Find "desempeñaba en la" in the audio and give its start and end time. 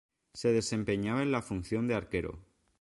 0.51-1.43